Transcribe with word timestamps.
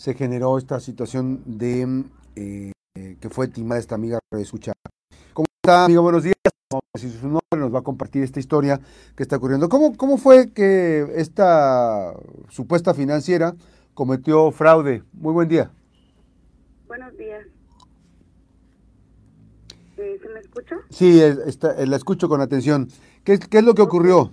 se 0.00 0.14
generó 0.14 0.56
esta 0.56 0.80
situación 0.80 1.42
de 1.44 2.04
eh, 2.34 2.72
que 3.20 3.28
fue 3.28 3.48
timada 3.48 3.78
esta 3.78 3.96
amiga 3.96 4.18
de 4.32 4.40
escucha. 4.40 4.72
¿Cómo 5.34 5.44
está, 5.62 5.84
amiga? 5.84 6.00
Buenos 6.00 6.22
días. 6.22 6.36
Si 6.94 7.10
su 7.10 7.26
nombre 7.26 7.42
nos 7.54 7.74
va 7.74 7.80
a 7.80 7.82
compartir 7.82 8.22
esta 8.22 8.40
historia 8.40 8.80
que 9.14 9.22
está 9.22 9.36
ocurriendo. 9.36 9.68
¿Cómo, 9.68 9.94
cómo 9.98 10.16
fue 10.16 10.52
que 10.54 11.06
esta 11.16 12.14
supuesta 12.48 12.94
financiera 12.94 13.54
cometió 13.92 14.50
fraude? 14.52 15.02
Muy 15.12 15.34
buen 15.34 15.48
día. 15.48 15.70
Buenos 16.86 17.14
días. 17.18 17.46
Eh, 19.98 20.18
¿Se 20.22 20.28
me 20.30 20.40
escucha? 20.40 20.76
Sí, 20.88 21.20
está, 21.20 21.74
la 21.84 21.96
escucho 21.96 22.26
con 22.26 22.40
atención. 22.40 22.88
¿Qué, 23.22 23.38
qué 23.38 23.58
es 23.58 23.64
lo 23.64 23.74
que 23.74 23.82
ocurrió? 23.82 24.32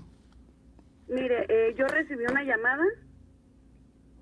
Mire, 1.10 1.46
eh, 1.50 1.76
yo 1.78 1.86
recibí 1.88 2.24
una 2.24 2.44
llamada 2.46 2.86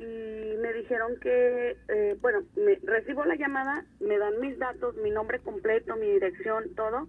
y 0.06 0.58
me 0.58 0.72
dijeron 0.74 1.18
que, 1.20 1.78
eh, 1.88 2.18
bueno, 2.22 2.44
me, 2.56 2.76
recibo 2.84 3.26
la 3.26 3.36
llamada, 3.36 3.86
me 4.00 4.18
dan 4.18 4.40
mis 4.40 4.58
datos, 4.60 4.96
mi 4.98 5.10
nombre 5.10 5.40
completo, 5.40 5.96
mi 5.96 6.12
dirección, 6.12 6.76
todo, 6.76 7.08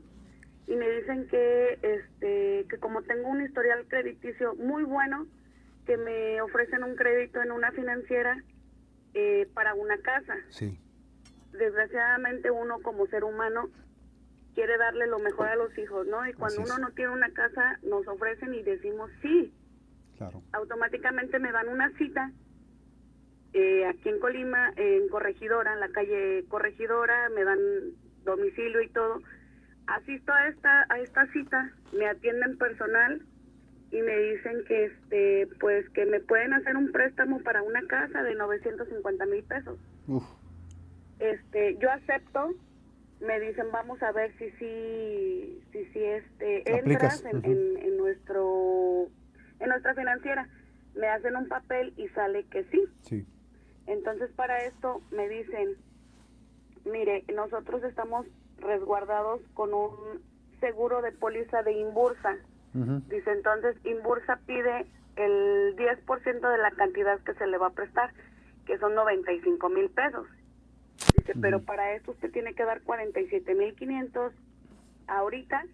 y 0.66 0.76
me 0.76 0.88
dicen 0.88 1.28
que, 1.28 1.78
este, 1.82 2.66
que 2.68 2.78
como 2.78 3.02
tengo 3.02 3.28
un 3.28 3.42
historial 3.42 3.86
crediticio 3.86 4.54
muy 4.56 4.84
bueno, 4.84 5.26
que 5.84 5.96
me 5.96 6.40
ofrecen 6.40 6.82
un 6.84 6.96
crédito 6.96 7.42
en 7.42 7.52
una 7.52 7.70
financiera 7.72 8.42
eh, 9.14 9.48
para 9.54 9.74
una 9.74 9.98
casa. 9.98 10.34
Sí. 10.48 10.78
Desgraciadamente 11.52 12.50
uno 12.50 12.80
como 12.82 13.06
ser 13.06 13.24
humano 13.24 13.68
quiere 14.54 14.78
darle 14.78 15.06
lo 15.06 15.18
mejor 15.18 15.48
a 15.48 15.56
los 15.56 15.76
hijos, 15.78 16.06
¿no? 16.06 16.26
Y 16.26 16.32
cuando 16.32 16.62
uno 16.62 16.78
no 16.78 16.90
tiene 16.92 17.12
una 17.12 17.30
casa, 17.32 17.78
nos 17.82 18.08
ofrecen 18.08 18.54
y 18.54 18.62
decimos 18.62 19.10
sí. 19.22 19.52
Claro. 20.16 20.42
Automáticamente 20.52 21.38
me 21.38 21.52
dan 21.52 21.68
una 21.68 21.90
cita 21.98 22.32
eh, 23.58 23.86
aquí 23.86 24.10
en 24.10 24.20
Colima, 24.20 24.70
en 24.76 25.08
Corregidora, 25.08 25.72
en 25.72 25.80
la 25.80 25.88
calle 25.88 26.44
Corregidora, 26.48 27.30
me 27.30 27.42
dan 27.42 27.58
domicilio 28.22 28.82
y 28.82 28.88
todo. 28.90 29.22
Asisto 29.86 30.30
a 30.30 30.48
esta, 30.48 30.84
a 30.90 30.98
esta 30.98 31.26
cita, 31.28 31.72
me 31.94 32.06
atienden 32.06 32.58
personal 32.58 33.22
y 33.90 34.02
me 34.02 34.14
dicen 34.18 34.62
que 34.68 34.84
este 34.84 35.48
pues 35.58 35.88
que 35.90 36.04
me 36.04 36.20
pueden 36.20 36.52
hacer 36.52 36.76
un 36.76 36.92
préstamo 36.92 37.40
para 37.40 37.62
una 37.62 37.80
casa 37.86 38.22
de 38.22 38.34
950 38.34 39.24
mil 39.24 39.42
pesos. 39.44 39.78
Este, 41.18 41.78
yo 41.78 41.90
acepto, 41.90 42.50
me 43.20 43.40
dicen 43.40 43.68
vamos 43.72 44.02
a 44.02 44.12
ver 44.12 44.36
si 44.36 44.50
si 44.58 45.62
si, 45.72 45.84
si 45.94 46.04
este 46.04 46.78
entras 46.78 47.24
en, 47.24 47.42
en, 47.42 47.96
nuestro 47.96 49.06
en 49.60 49.68
nuestra 49.70 49.94
financiera. 49.94 50.46
Me 50.94 51.08
hacen 51.08 51.36
un 51.36 51.48
papel 51.48 51.94
y 51.96 52.08
sale 52.08 52.44
que 52.50 52.64
sí. 52.64 52.84
Sí. 53.00 53.26
Entonces 53.86 54.30
para 54.32 54.64
esto 54.64 55.00
me 55.10 55.28
dicen, 55.28 55.76
mire, 56.84 57.24
nosotros 57.34 57.82
estamos 57.84 58.26
resguardados 58.58 59.40
con 59.54 59.74
un 59.74 60.22
seguro 60.60 61.02
de 61.02 61.12
póliza 61.12 61.62
de 61.62 61.72
Inbursa. 61.72 62.36
Dice, 63.08 63.30
entonces 63.30 63.74
Inbursa 63.84 64.38
pide 64.44 64.84
el 65.16 65.76
10% 65.76 66.52
de 66.52 66.58
la 66.58 66.70
cantidad 66.72 67.18
que 67.20 67.32
se 67.34 67.46
le 67.46 67.56
va 67.56 67.68
a 67.68 67.70
prestar, 67.70 68.12
que 68.66 68.76
son 68.78 68.94
95 68.94 69.68
mil 69.70 69.88
pesos. 69.88 70.26
Dice, 71.16 71.32
pero 71.40 71.62
para 71.62 71.94
esto 71.94 72.10
usted 72.10 72.30
tiene 72.32 72.54
que 72.54 72.64
dar 72.64 72.82
47 72.82 73.54
mil 73.54 73.74
500 73.74 74.32
ahorita 75.06 75.64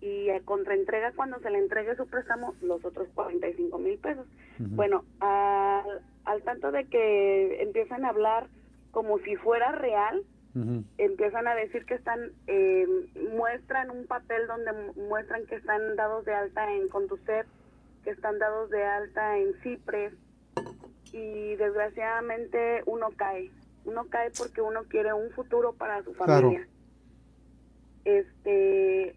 y 0.00 0.30
a 0.30 0.40
contraentrega 0.40 1.12
cuando 1.12 1.38
se 1.40 1.50
le 1.50 1.58
entregue 1.58 1.94
su 1.96 2.06
préstamo 2.06 2.54
los 2.62 2.82
otros 2.84 3.08
45 3.14 3.78
mil 3.78 3.98
pesos. 3.98 4.26
Bueno, 4.58 5.04
al, 5.20 6.00
al 6.26 6.42
tanto 6.42 6.72
de 6.72 6.84
que 6.84 7.62
empiezan 7.62 8.04
a 8.04 8.10
hablar 8.10 8.48
como 8.90 9.18
si 9.20 9.36
fuera 9.36 9.72
real, 9.72 10.22
empiezan 10.96 11.46
a 11.46 11.54
decir 11.54 11.84
que 11.84 11.94
están, 11.94 12.32
eh, 12.46 12.86
muestran 13.34 13.90
un 13.90 14.06
papel 14.06 14.46
donde 14.46 14.72
muestran 15.06 15.44
que 15.44 15.56
están 15.56 15.96
dados 15.96 16.24
de 16.24 16.32
alta 16.32 16.72
en 16.72 16.88
Conducet, 16.88 17.46
que 18.04 18.10
están 18.10 18.38
dados 18.38 18.70
de 18.70 18.82
alta 18.82 19.36
en 19.36 19.52
Cipres, 19.62 20.14
y 21.12 21.56
desgraciadamente 21.56 22.82
uno 22.86 23.10
cae, 23.16 23.50
uno 23.84 24.06
cae 24.08 24.30
porque 24.36 24.62
uno 24.62 24.84
quiere 24.84 25.12
un 25.12 25.30
futuro 25.30 25.74
para 25.74 26.02
su 26.02 26.14
familia. 26.14 26.66
Este, 28.06 29.14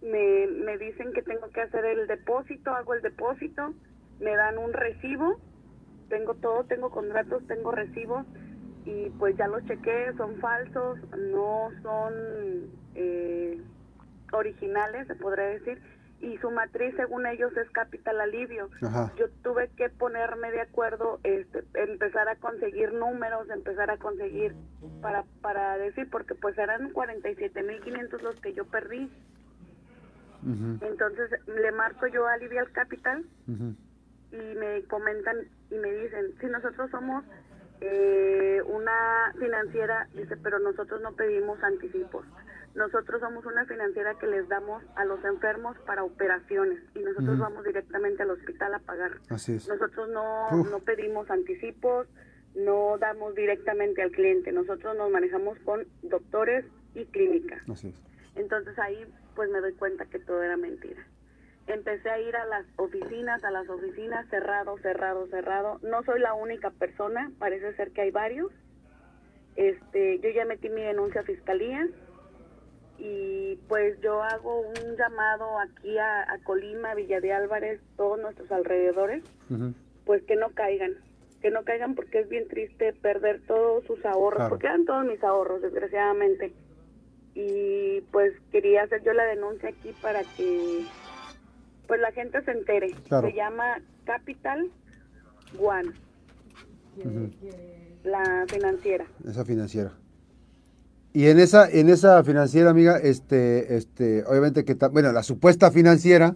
me, 0.00 0.46
me 0.46 0.78
dicen 0.78 1.12
que 1.12 1.22
tengo 1.22 1.50
que 1.50 1.60
hacer 1.60 1.84
el 1.84 2.06
depósito, 2.06 2.70
hago 2.70 2.94
el 2.94 3.02
depósito, 3.02 3.74
me 4.20 4.34
dan 4.36 4.56
un 4.56 4.72
recibo, 4.72 5.38
tengo 6.08 6.34
todo, 6.34 6.64
tengo 6.64 6.90
contratos, 6.90 7.46
tengo 7.46 7.70
recibos 7.70 8.26
y 8.84 9.10
pues 9.18 9.36
ya 9.36 9.48
los 9.48 9.64
chequé, 9.64 10.12
son 10.16 10.36
falsos, 10.36 10.98
no 11.16 11.70
son 11.82 12.12
eh, 12.94 13.60
originales, 14.32 15.06
se 15.06 15.14
podría 15.14 15.46
decir, 15.46 15.80
y 16.20 16.38
su 16.38 16.50
matriz 16.50 16.94
según 16.96 17.26
ellos 17.26 17.54
es 17.56 17.68
capital 17.70 18.20
alivio. 18.20 18.70
Yo 19.16 19.28
tuve 19.42 19.68
que 19.76 19.90
ponerme 19.90 20.50
de 20.52 20.62
acuerdo, 20.62 21.20
este, 21.22 21.64
empezar 21.74 22.28
a 22.28 22.36
conseguir 22.36 22.92
números, 22.94 23.48
empezar 23.50 23.90
a 23.90 23.98
conseguir 23.98 24.54
para, 25.02 25.24
para 25.42 25.76
decir, 25.76 26.08
porque 26.10 26.34
pues 26.34 26.56
eran 26.56 26.92
47.500 26.92 28.22
los 28.22 28.40
que 28.40 28.54
yo 28.54 28.64
perdí. 28.64 29.10
Entonces 30.42 31.30
le 31.46 31.72
marco 31.72 32.06
yo 32.06 32.26
a 32.26 32.34
Alivial 32.34 32.70
Capital 32.72 33.24
y 34.30 34.58
me 34.58 34.82
comentan 34.84 35.36
y 35.70 35.76
me 35.76 35.92
dicen, 35.92 36.34
si 36.40 36.46
nosotros 36.46 36.90
somos 36.90 37.24
eh, 37.80 38.62
una 38.66 39.34
financiera, 39.38 40.08
dice, 40.14 40.36
pero 40.36 40.58
nosotros 40.58 41.00
no 41.02 41.12
pedimos 41.12 41.62
anticipos. 41.62 42.24
Nosotros 42.74 43.20
somos 43.20 43.46
una 43.46 43.64
financiera 43.66 44.18
que 44.18 44.26
les 44.26 44.48
damos 44.48 44.82
a 44.96 45.04
los 45.04 45.24
enfermos 45.24 45.76
para 45.86 46.02
operaciones 46.02 46.80
y 46.94 47.00
nosotros 47.00 47.38
vamos 47.38 47.64
directamente 47.64 48.24
al 48.24 48.30
hospital 48.30 48.74
a 48.74 48.80
pagar. 48.80 49.12
Así 49.28 49.54
es. 49.54 49.68
Nosotros 49.68 50.08
no, 50.08 50.50
no 50.64 50.80
pedimos 50.80 51.30
anticipos, 51.30 52.08
no 52.56 52.98
damos 52.98 53.36
directamente 53.36 54.02
al 54.02 54.10
cliente. 54.10 54.50
Nosotros 54.50 54.96
nos 54.96 55.08
manejamos 55.10 55.56
con 55.60 55.86
doctores 56.02 56.64
y 56.94 57.06
clínicas. 57.06 57.68
Así 57.70 57.88
es. 57.88 58.02
Entonces 58.34 58.76
ahí 58.80 59.06
pues 59.36 59.50
me 59.50 59.60
doy 59.60 59.74
cuenta 59.74 60.06
que 60.06 60.18
todo 60.18 60.42
era 60.42 60.56
mentira. 60.56 61.06
Empecé 61.66 62.10
a 62.10 62.20
ir 62.20 62.36
a 62.36 62.44
las 62.46 62.66
oficinas, 62.76 63.42
a 63.42 63.50
las 63.50 63.68
oficinas, 63.68 64.28
cerrado, 64.28 64.76
cerrado, 64.78 65.26
cerrado. 65.28 65.78
No 65.82 66.02
soy 66.04 66.20
la 66.20 66.34
única 66.34 66.70
persona, 66.70 67.30
parece 67.38 67.74
ser 67.74 67.90
que 67.92 68.02
hay 68.02 68.10
varios. 68.10 68.52
Este, 69.56 70.18
yo 70.18 70.30
ya 70.30 70.44
metí 70.44 70.68
mi 70.68 70.82
denuncia 70.82 71.22
a 71.22 71.24
fiscalía 71.24 71.88
y 72.98 73.56
pues 73.68 74.00
yo 74.00 74.22
hago 74.22 74.60
un 74.60 74.96
llamado 74.96 75.58
aquí 75.58 75.96
a, 75.98 76.26
Colima, 76.44 76.94
Villa 76.94 77.20
de 77.20 77.32
Álvarez, 77.32 77.80
todos 77.96 78.20
nuestros 78.20 78.50
alrededores, 78.52 79.24
pues 80.04 80.22
que 80.24 80.36
no 80.36 80.50
caigan, 80.50 80.92
que 81.40 81.50
no 81.50 81.64
caigan 81.64 81.94
porque 81.94 82.20
es 82.20 82.28
bien 82.28 82.46
triste 82.48 82.92
perder 82.92 83.40
todos 83.46 83.84
sus 83.84 84.04
ahorros, 84.04 84.48
porque 84.48 84.66
eran 84.66 84.84
todos 84.84 85.04
mis 85.06 85.22
ahorros, 85.24 85.62
desgraciadamente 85.62 86.52
y 87.34 88.00
pues 88.12 88.32
quería 88.52 88.84
hacer 88.84 89.02
yo 89.02 89.12
la 89.12 89.24
denuncia 89.24 89.68
aquí 89.68 89.92
para 90.00 90.22
que 90.36 90.84
pues 91.86 92.00
la 92.00 92.12
gente 92.12 92.42
se 92.44 92.50
entere. 92.50 92.94
Se 93.08 93.32
llama 93.32 93.80
Capital 94.04 94.70
One. 95.58 95.92
La 98.04 98.44
financiera. 98.48 99.06
Esa 99.26 99.44
financiera. 99.44 99.92
Y 101.12 101.28
en 101.28 101.38
esa 101.38 101.70
en 101.70 101.88
esa 101.88 102.22
financiera, 102.24 102.70
amiga, 102.70 102.98
este 102.98 103.76
este 103.76 104.24
obviamente 104.24 104.64
que 104.64 104.74
bueno, 104.90 105.12
la 105.12 105.22
supuesta 105.22 105.70
financiera 105.70 106.34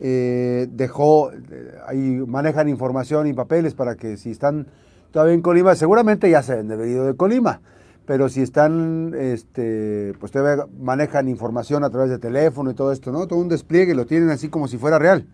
eh, 0.00 0.68
dejó 0.70 1.32
eh, 1.32 1.78
ahí 1.86 2.22
manejan 2.26 2.68
información 2.68 3.26
y 3.26 3.32
papeles 3.32 3.74
para 3.74 3.96
que 3.96 4.16
si 4.16 4.30
están 4.30 4.68
todavía 5.10 5.34
en 5.34 5.42
Colima, 5.42 5.74
seguramente 5.74 6.30
ya 6.30 6.42
se 6.42 6.54
han 6.54 6.68
debido 6.68 7.06
de 7.06 7.16
Colima 7.16 7.60
pero 8.08 8.30
si 8.30 8.40
están, 8.40 9.12
este, 9.14 10.14
pues 10.18 10.32
todavía 10.32 10.64
manejan 10.80 11.28
información 11.28 11.84
a 11.84 11.90
través 11.90 12.08
de 12.08 12.18
teléfono 12.18 12.70
y 12.70 12.74
todo 12.74 12.90
esto, 12.90 13.12
¿no? 13.12 13.28
Todo 13.28 13.38
un 13.38 13.50
despliegue, 13.50 13.94
lo 13.94 14.06
tienen 14.06 14.30
así 14.30 14.48
como 14.48 14.66
si 14.66 14.78
fuera 14.78 14.98
real. 14.98 15.26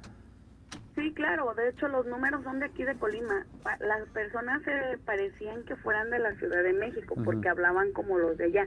Sí, 0.96 1.14
claro, 1.14 1.54
de 1.54 1.68
hecho 1.68 1.86
los 1.86 2.04
números 2.06 2.42
son 2.42 2.58
de 2.58 2.66
aquí 2.66 2.82
de 2.82 2.96
Colima. 2.96 3.46
Las 3.78 4.08
personas 4.08 4.60
se 4.64 4.98
parecían 5.06 5.62
que 5.66 5.76
fueran 5.76 6.10
de 6.10 6.18
la 6.18 6.34
Ciudad 6.34 6.64
de 6.64 6.72
México 6.72 7.14
porque 7.24 7.48
hablaban 7.48 7.92
como 7.92 8.18
los 8.18 8.36
de 8.38 8.46
allá. 8.46 8.66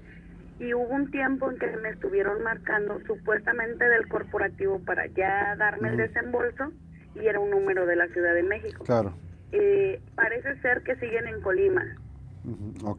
Y 0.58 0.74
hubo 0.74 0.88
un 0.88 1.12
tiempo 1.12 1.52
en 1.52 1.58
que 1.58 1.68
me 1.76 1.90
estuvieron 1.90 2.42
marcando 2.44 3.02
supuestamente 3.06 3.84
del 3.84 4.08
corporativo 4.08 4.80
para 4.86 5.08
ya 5.08 5.58
darme 5.58 5.90
el 5.90 5.98
desembolso 5.98 6.72
y 7.14 7.28
era 7.28 7.42
un 7.42 7.50
número 7.50 7.86
de 7.86 7.98
la 7.98 8.08
Ciudad 8.08 8.34
de 8.34 8.44
México. 8.44 8.86
Claro. 8.86 9.12
Eh, 9.52 10.00
parece 10.16 10.56
ser 10.62 10.82
que 10.84 10.96
siguen 10.96 11.28
en 11.28 11.42
Colima 11.42 11.84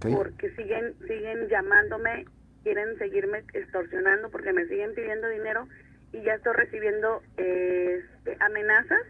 porque 0.01 0.51
siguen, 0.57 0.95
siguen 1.07 1.49
llamándome, 1.49 2.27
quieren 2.63 2.99
seguirme 2.99 3.45
extorsionando 3.55 4.31
porque 4.31 4.53
me 4.53 4.67
siguen 4.67 4.95
pidiendo 4.95 5.29
dinero 5.29 5.67
y 6.13 6.23
ya 6.23 6.35
estoy 6.35 6.55
recibiendo 6.55 7.23
este, 7.37 8.37
amenazas 8.41 9.01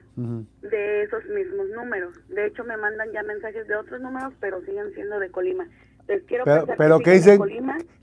de 0.62 1.02
esos 1.02 1.25
mismos 1.26 1.69
números. 1.75 2.12
De 2.29 2.46
hecho, 2.46 2.64
me 2.64 2.76
mandan 2.76 3.11
ya 3.12 3.23
mensajes 3.23 3.67
de 3.69 3.76
otros 3.76 4.00
números, 4.00 4.35
pero 4.40 4.61
siguen 4.62 4.93
siendo 4.94 5.19
de 5.20 5.31
Colima. 5.31 5.67
Les 6.08 6.23
quiero 6.25 6.44
pero, 6.44 6.67
pero 6.76 6.99
que 6.99 7.05
¿qué 7.05 7.12
dicen? 7.12 7.41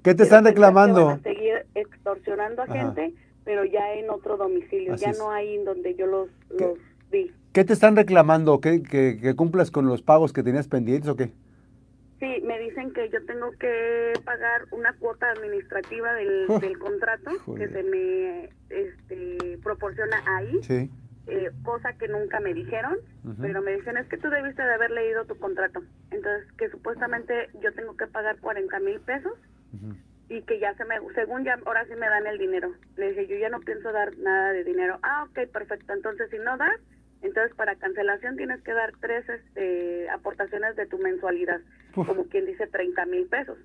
¿Qué 0.03 0.13
te 0.13 0.23
están 0.23 0.45
reclamando? 0.45 1.07
van 1.07 1.19
a 1.19 1.23
seguir 1.23 1.65
extorsionando 1.73 2.61
a 2.61 2.67
gente, 2.67 3.13
pero 3.43 3.65
ya 3.65 3.93
en 3.93 4.09
otro 4.09 4.37
domicilio, 4.37 4.95
ya 4.95 5.11
no 5.13 5.31
hay 5.31 5.55
en 5.55 5.65
donde 5.65 5.95
yo 5.95 6.05
los, 6.05 6.29
los 6.51 6.77
vi. 7.11 7.33
¿Qué 7.51 7.63
te 7.63 7.73
están 7.73 7.95
reclamando? 7.95 8.61
¿Que, 8.61 8.83
que, 8.83 9.35
cumplas 9.35 9.71
con 9.71 9.87
los 9.87 10.01
pagos 10.01 10.33
que 10.33 10.43
tenías 10.43 10.67
pendientes 10.67 11.09
o 11.09 11.15
qué? 11.15 11.31
Sí, 12.19 12.41
me 12.43 12.57
dicen 12.59 12.93
que 12.93 13.09
yo 13.09 13.23
tengo 13.25 13.51
que 13.59 14.19
pagar 14.23 14.65
una 14.71 14.93
cuota 14.93 15.29
administrativa 15.31 16.13
del, 16.13 16.47
del 16.61 16.79
contrato 16.79 17.31
que 17.57 17.67
se 17.67 17.83
me 17.83 18.49
este, 18.69 19.59
proporciona 19.63 20.21
ahí. 20.25 20.59
Sí. 20.63 20.89
Eh, 21.27 21.49
cosa 21.63 21.93
que 21.93 22.07
nunca 22.07 22.39
me 22.39 22.53
dijeron, 22.53 22.97
pero 23.41 23.63
me 23.63 23.75
dicen 23.75 23.97
es 23.97 24.07
que 24.07 24.17
tú 24.17 24.29
debiste 24.29 24.61
de 24.61 24.73
haber 24.75 24.91
leído 24.91 25.25
tu 25.25 25.35
contrato. 25.39 25.81
Entonces, 26.11 26.51
que 26.53 26.69
supuestamente 26.69 27.49
yo 27.61 27.73
tengo 27.73 27.97
que 27.97 28.05
pagar 28.05 28.37
40 28.39 28.79
mil 28.79 28.99
pesos 29.01 29.33
y 30.29 30.43
que 30.43 30.59
ya 30.59 30.75
se 30.75 30.85
me, 30.85 30.97
según 31.15 31.43
ya, 31.43 31.57
ahora 31.65 31.83
sí 31.85 31.95
me 31.95 32.07
dan 32.07 32.27
el 32.27 32.37
dinero. 32.37 32.71
Le 32.95 33.09
dije, 33.09 33.27
yo 33.27 33.37
ya 33.37 33.49
no 33.49 33.59
pienso 33.59 33.91
dar 33.91 34.15
nada 34.19 34.53
de 34.53 34.63
dinero. 34.63 34.99
Ah, 35.01 35.25
ok, 35.27 35.51
perfecto. 35.51 35.93
Entonces, 35.93 36.29
si 36.29 36.37
no 36.37 36.57
das, 36.57 36.79
entonces 37.25 37.55
para 37.55 37.75
cancelación 37.75 38.37
tienes 38.37 38.61
que 38.61 38.73
dar 38.73 38.91
tres 38.99 39.27
este, 39.29 40.09
aportaciones 40.09 40.75
de 40.75 40.85
tu 40.85 40.97
mensualidad, 40.97 41.59
como 41.93 42.25
quien 42.25 42.45
dice 42.45 42.67
30 42.67 43.05
mil 43.05 43.25
pesos. 43.27 43.57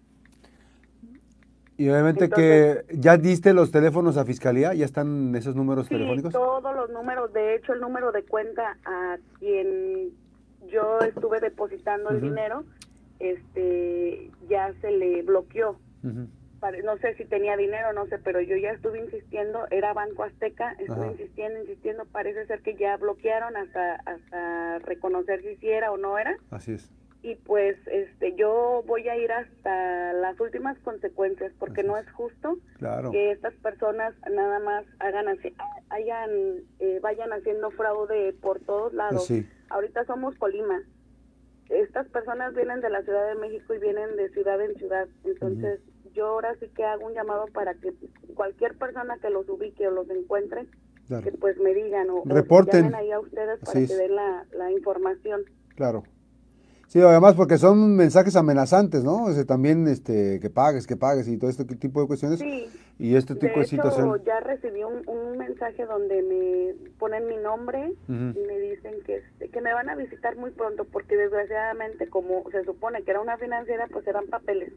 Y 1.77 1.89
obviamente 1.89 2.29
que 2.29 2.85
ya 2.91 3.17
diste 3.17 3.55
los 3.55 3.71
teléfonos 3.71 4.19
a 4.19 4.27
fiscalía, 4.27 4.75
ya 4.75 4.85
están 4.85 5.35
esos 5.35 5.57
números 5.57 5.87
sí, 5.87 5.95
telefónicos. 5.95 6.31
Todos 6.31 6.77
los 6.77 6.91
números, 6.91 7.33
de 7.33 7.55
hecho 7.55 7.73
el 7.73 7.81
número 7.81 8.13
de 8.13 8.23
cuenta 8.25 8.77
a 8.85 9.17
quien 9.39 10.11
yo 10.71 10.99
estuve 11.01 11.41
depositando 11.41 12.11
el 12.11 12.21
dinero, 12.21 12.65
este, 13.19 14.31
ya 14.49 14.75
se 14.83 14.91
le 14.91 15.23
bloqueó. 15.23 15.79
No 16.85 16.99
sé 16.99 17.15
si 17.15 17.25
tenía 17.25 17.57
dinero, 17.57 17.93
no 17.93 18.07
sé, 18.07 18.19
pero 18.19 18.41
yo 18.41 18.57
ya 18.57 18.71
estuve 18.73 19.01
insistiendo, 19.01 19.67
era 19.71 19.95
Banco 19.95 20.25
Azteca, 20.25 20.73
estuve 20.79 21.09
insistiendo, 21.13 21.59
insistiendo, 21.61 22.05
parece 22.05 22.47
ser 22.47 22.61
que 22.61 22.75
ya 22.77 22.97
bloquearon 22.99 23.57
hasta, 23.57 23.95
hasta 23.95 24.79
reconocer 24.81 25.41
si 25.43 25.69
era 25.69 25.91
o 25.91 25.97
no 25.97 26.19
era. 26.19 26.37
Así 26.51 26.73
es. 26.73 26.91
Y 27.23 27.35
pues 27.35 27.77
este 27.87 28.35
yo 28.35 28.83
voy 28.87 29.07
a 29.09 29.17
ir 29.17 29.31
hasta 29.31 30.13
las 30.15 30.41
últimas 30.41 30.79
consecuencias 30.79 31.53
porque 31.59 31.83
no 31.83 31.99
es. 31.99 32.11
justo 32.13 32.57
que 33.11 33.33
estas 33.33 33.53
personas 33.57 34.15
nada 34.31 34.59
más 34.59 34.87
hagan 35.01 35.29
así 35.29 35.55
hayan 35.91 36.31
eh, 36.79 36.99
vayan 37.03 37.31
haciendo 37.33 37.71
fraude 37.73 38.33
por 38.41 38.61
todos 38.61 38.95
lados. 38.95 39.31
ahorita 39.69 40.05
somos 40.07 40.35
Colima. 40.37 40.83
Estas 41.69 42.09
personas 42.09 42.55
vienen 42.55 42.81
de 42.81 42.91
la 42.91 43.03
Ciudad 43.03 43.29
de 43.29 43.35
México 43.35 43.75
y 43.75 43.79
vienen 43.79 44.17
de 44.17 44.31
ciudad 44.31 44.61
en 44.61 44.75
ciudad. 44.77 45.07
Entonces 45.25 45.81
yo 46.13 46.27
ahora 46.27 46.55
sí 46.61 46.69
que 46.75 46.85
hago 46.85 47.07
un 47.07 47.15
llamado 47.15 47.47
para 47.53 47.75
que 47.75 47.93
cualquier 48.35 48.77
persona 48.77 49.19
que 49.19 49.31
los 49.31 49.49
ubique 49.49 49.87
o 49.87 49.91
los 49.91 50.09
encuentre 50.11 50.67
que 51.25 51.33
pues 51.33 51.59
me 51.59 51.75
digan 51.75 52.09
o, 52.11 52.23
reporten 52.25 52.95
ahí 52.95 53.11
a 53.11 53.19
ustedes 53.19 53.59
para 53.61 53.81
que 53.85 53.97
den 53.97 54.15
la, 54.15 54.47
la 54.53 54.71
información 54.71 55.43
claro 55.75 56.05
Sí, 56.91 57.01
además 57.01 57.37
porque 57.37 57.57
son 57.57 57.95
mensajes 57.95 58.35
amenazantes, 58.35 59.05
¿no? 59.05 59.27
O 59.27 59.45
también 59.47 59.87
este, 59.87 60.41
que 60.41 60.51
pagues, 60.51 60.89
que 60.89 60.97
pagues 60.97 61.29
y 61.29 61.39
todo 61.39 61.49
este 61.49 61.65
tipo 61.65 62.01
de 62.01 62.09
cuestiones. 62.09 62.41
Sí. 62.41 62.67
Y 62.99 63.15
este 63.15 63.37
tipo 63.37 63.61
de, 63.61 63.65
de 63.65 64.25
ya 64.27 64.41
recibí 64.41 64.83
un, 64.83 65.39
mensaje 65.39 65.87
donde 65.87 66.21
me 66.21 66.91
ponen 66.99 67.29
mi 67.29 67.37
nombre 67.37 67.93
y 68.09 68.13
me 68.13 68.59
dicen 68.59 68.95
que, 69.07 69.19
este, 69.19 69.51
que 69.51 69.61
me 69.61 69.73
van 69.73 69.89
a 69.89 69.95
visitar 69.95 70.37
muy 70.37 70.51
pronto 70.51 70.85
porque 70.85 71.17
desgraciadamente 71.17 72.09
como 72.09 72.45
se 72.51 72.65
supone 72.65 73.05
que 73.05 73.13
era 73.13 73.21
una 73.21 73.39
financiera, 73.39 73.87
pues 73.93 74.05
eran 74.09 74.27
papeles. 74.27 74.73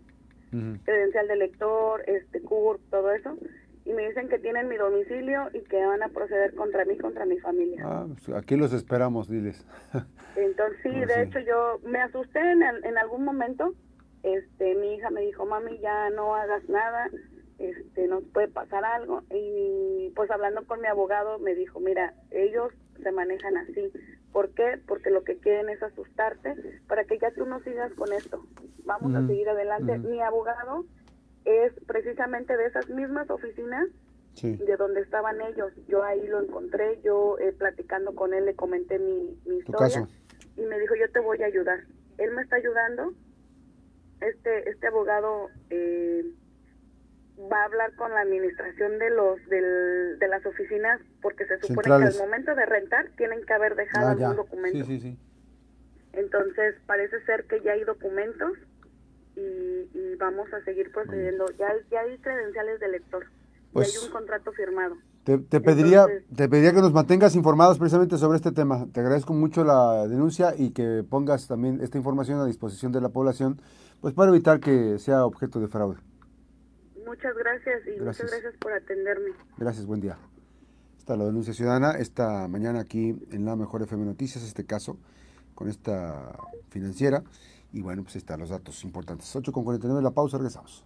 Credencial 0.84 1.28
de 1.28 1.36
lector, 1.36 2.04
este 2.08 2.42
CURP, 2.42 2.82
todo 2.90 3.12
eso 3.12 3.38
y 3.86 3.94
me 3.94 4.08
dicen 4.08 4.30
que 4.30 4.40
tienen 4.40 4.70
mi 4.70 4.78
domicilio 4.78 5.50
y 5.54 5.62
que 5.62 5.86
van 5.86 6.04
a 6.04 6.10
proceder 6.10 6.56
contra 6.56 6.86
mí, 6.86 6.98
contra 6.98 7.26
mi 7.26 7.38
familia. 7.40 7.84
Ah, 7.86 8.08
pues 8.08 8.38
aquí 8.38 8.56
los 8.56 8.74
esperamos, 8.74 9.30
diles. 9.30 9.66
Entonces 10.36 10.80
sí, 10.84 10.90
ah, 10.94 11.06
de 11.06 11.24
hecho 11.24 11.40
yo 11.40 11.80
me 11.84 12.00
asusté 12.02 12.40
en, 12.40 12.64
en 12.64 12.98
algún 12.98 13.26
momento. 13.26 13.74
Este, 14.24 14.76
mi 14.76 14.96
hija 14.96 15.10
me 15.10 15.22
dijo, 15.22 15.46
mami, 15.46 15.80
ya 15.80 16.10
no 16.12 16.34
hagas 16.34 16.68
nada, 16.70 17.10
este, 17.60 18.08
nos 18.08 18.24
puede 18.32 18.48
pasar 18.48 18.86
algo. 18.86 19.22
Y 19.30 20.12
pues 20.16 20.32
hablando 20.32 20.66
con 20.66 20.80
mi 20.80 20.88
abogado 20.88 21.40
me 21.40 21.54
dijo, 21.54 21.82
mira, 21.82 22.14
ellos 22.32 22.72
se 23.02 23.12
manejan 23.12 23.58
así. 23.58 23.92
¿Por 24.34 24.50
qué? 24.56 24.82
Porque 24.88 25.12
lo 25.12 25.24
que 25.24 25.38
quieren 25.38 25.70
es 25.70 25.82
asustarte 25.84 26.56
para 26.88 27.06
que 27.06 27.20
ya 27.20 27.32
tú 27.32 27.46
no 27.46 27.62
sigas 27.62 27.94
con 27.94 28.12
esto. 28.12 28.44
Vamos 28.84 29.16
a 29.16 29.26
seguir 29.28 29.48
adelante. 29.48 30.00
Mi 30.00 30.20
abogado 30.22 30.86
es 31.46 31.72
precisamente 31.86 32.58
de 32.58 32.66
esas 32.66 32.90
mismas 32.90 33.30
oficinas 33.30 33.88
de 34.42 34.76
donde 34.76 35.02
estaban 35.02 35.40
ellos. 35.42 35.72
Yo 35.88 36.04
ahí 36.04 36.26
lo 36.26 36.42
encontré, 36.42 37.00
yo 37.04 37.38
eh, 37.38 37.54
platicando 37.54 38.16
con 38.16 38.34
él 38.34 38.46
le 38.46 38.56
comenté 38.56 38.98
mi, 38.98 39.38
historia 39.46 40.08
y 40.58 40.62
me 40.62 40.80
dijo 40.80 40.96
yo 40.96 41.10
te 41.12 41.20
voy 41.20 41.42
a 41.44 41.46
ayudar. 41.46 41.82
Él 42.18 42.32
me 42.32 42.42
está 42.42 42.56
ayudando. 42.56 43.14
Este 44.20 44.68
este 44.70 44.88
abogado 44.88 45.50
eh, 45.70 46.26
va 47.40 47.62
a 47.62 47.66
hablar 47.66 47.96
con 47.96 48.12
la 48.12 48.22
administración 48.22 49.00
de 49.00 49.10
los 49.10 49.44
del, 49.48 50.20
de 50.20 50.28
las 50.28 50.46
oficinas 50.46 51.02
porque 51.22 51.46
se 51.46 51.60
supone 51.60 51.84
que 51.84 52.08
al 52.08 52.18
momento 52.18 52.56
de 52.56 52.66
rentar 52.66 53.08
tienen 53.18 53.44
que 53.46 53.54
haber 53.54 53.76
dejado 53.76 54.08
ah, 54.08 54.12
algún 54.12 54.36
documento. 54.36 54.86
Entonces 56.14 56.76
parece 56.86 57.22
ser 57.26 57.46
que 57.46 57.62
ya 57.62 57.72
hay 57.72 57.84
documentos 57.84 58.52
y, 59.36 60.16
vamos 60.20 60.48
a 60.54 60.64
seguir 60.64 60.92
procediendo. 60.92 61.46
Ya, 61.58 61.74
ya 61.92 62.02
hay 62.02 62.18
credenciales 62.20 62.80
de 62.80 62.88
lector, 62.88 63.26
pues, 63.74 63.92
ya 63.92 64.00
hay 64.00 64.06
un 64.06 64.12
contrato 64.12 64.52
firmado. 64.54 64.96
Te, 65.24 65.38
pediría, 65.38 66.06
te 66.36 66.50
pediría 66.50 66.74
que 66.74 66.82
nos 66.82 66.94
mantengas 66.94 67.36
informados 67.36 67.80
precisamente 67.80 68.18
sobre 68.18 68.36
este 68.36 68.52
tema. 68.52 68.88
Te 68.94 69.00
agradezco 69.00 69.34
mucho 69.34 69.64
la 69.64 70.08
denuncia 70.08 70.54
y 70.58 70.72
que 70.72 71.04
pongas 71.10 71.48
también 71.48 71.80
esta 71.82 71.98
información 71.98 72.40
a 72.40 72.46
disposición 72.46 72.92
de 72.92 73.02
la 73.02 73.10
población, 73.10 73.60
pues 74.02 74.14
para 74.14 74.32
evitar 74.32 74.60
que 74.60 75.00
sea 75.00 75.26
objeto 75.26 75.60
de 75.60 75.68
fraude. 75.68 75.98
Muchas 77.14 77.36
gracias 77.38 77.82
y 77.86 78.02
muchas 78.02 78.32
gracias 78.32 78.56
por 78.60 78.74
atenderme. 78.74 79.30
Gracias, 79.58 79.86
buen 79.86 80.02
día. 80.02 80.18
Está 80.98 81.16
la 81.16 81.26
denuncia 81.26 81.54
ciudadana 81.54 81.92
esta 81.92 82.48
mañana 82.48 82.80
aquí 82.80 83.16
en 83.30 83.46
la 83.46 83.56
Mejor 83.56 83.84
FM 83.84 84.04
Noticias, 84.04 84.44
este 84.44 84.66
caso 84.66 84.98
con 85.54 85.70
esta 85.70 86.36
financiera. 86.70 87.24
Y 87.72 87.82
bueno, 87.82 88.02
pues 88.02 88.16
están 88.16 88.40
los 88.40 88.50
datos 88.50 88.84
importantes. 88.84 89.36
8 89.36 89.52
con 89.52 89.64
49, 89.64 90.02
la 90.02 90.10
pausa, 90.10 90.38
regresamos. 90.38 90.84